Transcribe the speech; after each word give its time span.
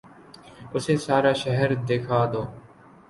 اسے 0.75 0.93
سارا 1.05 1.31
شہر 1.41 1.69
دکھا 1.87 2.19
دو 2.31 2.43